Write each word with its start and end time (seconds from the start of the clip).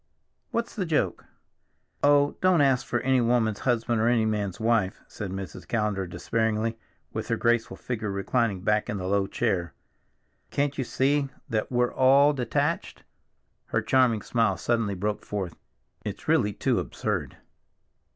What's 0.49 0.73
the 0.73 0.87
joke?" 0.87 1.25
"Oh, 2.01 2.35
don't 2.41 2.61
ask 2.61 2.87
for 2.87 3.01
any 3.01 3.21
woman's 3.21 3.59
husband 3.59 4.01
or 4.01 4.07
any 4.07 4.25
man's 4.25 4.59
wife," 4.59 4.99
said 5.07 5.29
Mrs. 5.29 5.67
Callender 5.67 6.07
despairingly, 6.07 6.75
with 7.13 7.27
her 7.27 7.37
graceful 7.37 7.77
figure 7.77 8.09
reclining 8.09 8.61
back 8.61 8.89
in 8.89 8.97
the 8.97 9.05
low 9.05 9.27
chair. 9.27 9.75
"Can't 10.49 10.75
you 10.75 10.83
see 10.83 11.29
that 11.49 11.71
we're 11.71 11.93
all 11.93 12.33
detached?" 12.33 13.03
Her 13.65 13.83
charming 13.83 14.23
smile 14.23 14.57
suddenly 14.57 14.95
broke 14.95 15.23
forth. 15.23 15.55
"It's 16.03 16.27
really 16.27 16.53
too 16.53 16.79
absurd." 16.79 17.37